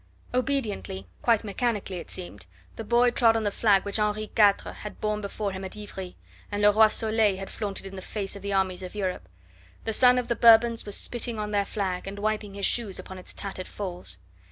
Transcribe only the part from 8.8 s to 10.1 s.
of Europe. The